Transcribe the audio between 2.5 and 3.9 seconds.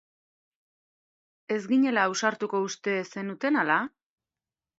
uste zenuten ala?